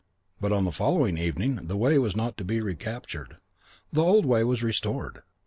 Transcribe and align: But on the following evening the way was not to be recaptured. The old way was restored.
But 0.39 0.51
on 0.51 0.65
the 0.65 0.71
following 0.71 1.19
evening 1.19 1.67
the 1.67 1.77
way 1.77 1.99
was 1.99 2.15
not 2.15 2.35
to 2.37 2.43
be 2.43 2.59
recaptured. 2.59 3.37
The 3.93 4.01
old 4.01 4.25
way 4.25 4.43
was 4.43 4.63
restored. 4.63 5.21